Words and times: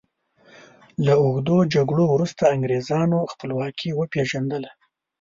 له 1.05 1.13
اوږدو 1.23 1.57
جګړو 1.75 2.03
وروسته 2.13 2.43
انګریزانو 2.55 3.19
خپلواکي 3.31 3.89
وپيژندله. 3.99 4.69